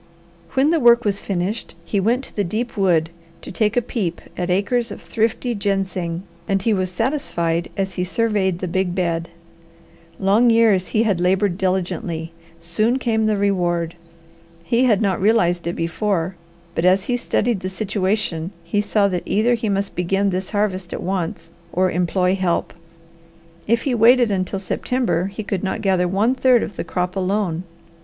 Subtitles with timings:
[0.53, 3.11] When the work was finished, he went to the deep wood
[3.43, 8.03] to take a peep at acres of thrifty ginseng, and he was satisfied as he
[8.03, 9.29] surveyed the big bed.
[10.17, 13.93] Long years he had laboured diligently; soon came the reward.
[14.63, 16.35] He had not realized it before,
[16.73, 20.93] but as he studied the situation he saw that he either must begin this harvest
[20.93, 22.73] at once or employ help.
[23.67, 27.65] If he waited until September he could not gather one third of the crop alone.